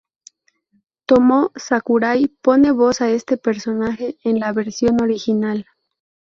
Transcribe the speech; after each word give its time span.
Tomo 1.05 1.51
Sakurai 1.55 2.27
pone 2.27 2.71
voz 2.71 3.01
a 3.01 3.11
este 3.11 3.37
personaje 3.37 4.17
en 4.23 4.39
la 4.39 4.51
versión 4.51 4.99
original. 4.99 5.67